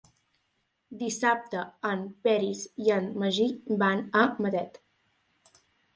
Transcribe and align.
Dissabte 1.01 1.65
en 1.91 2.01
Peris 2.29 2.63
i 2.87 2.91
en 2.97 3.11
Magí 3.25 3.45
van 3.85 4.03
a 4.23 4.25
Matet. 4.47 4.81